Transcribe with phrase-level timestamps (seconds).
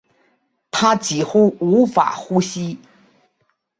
[0.71, 2.79] 她几乎无法呼吸